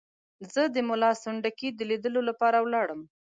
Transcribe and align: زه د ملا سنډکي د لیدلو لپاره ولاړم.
زه 0.53 0.61
د 0.73 0.75
ملا 0.87 1.11
سنډکي 1.23 1.67
د 1.73 1.79
لیدلو 1.89 2.21
لپاره 2.29 2.57
ولاړم. 2.65 3.01